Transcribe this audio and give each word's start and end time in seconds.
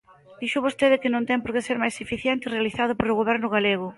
Dixo 0.39 0.65
vostede 0.65 1.01
que 1.01 1.13
non 1.13 1.27
ten 1.29 1.39
por 1.41 1.51
que 1.55 1.65
ser 1.67 1.77
máis 1.83 1.95
eficiente 2.05 2.51
realizado 2.55 2.91
polo 2.99 3.17
Goberno 3.19 3.47
galego. 3.55 3.87